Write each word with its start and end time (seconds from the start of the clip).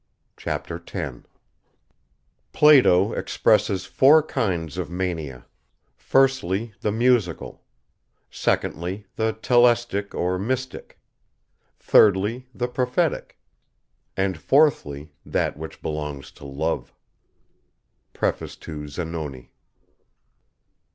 CHAPTER 0.35 0.81
X 0.91 1.17
"Plato 2.53 3.13
expresses 3.13 3.85
four 3.85 4.23
kinds 4.23 4.79
of 4.79 4.89
Mania 4.89 5.45
Firstly, 5.95 6.73
the 6.81 6.91
musical; 6.91 7.61
secondly, 8.31 9.05
the 9.15 9.33
telestic 9.33 10.15
or 10.15 10.39
mystic; 10.39 10.97
thirdly, 11.77 12.47
the 12.51 12.67
prophetic; 12.67 13.37
and 14.17 14.39
fourthly, 14.39 15.11
that 15.23 15.55
which 15.55 15.83
belongs 15.83 16.31
to 16.31 16.45
Love." 16.47 16.91
PREFACE 18.13 18.55
TO 18.55 18.87
ZANONI. 18.87 19.51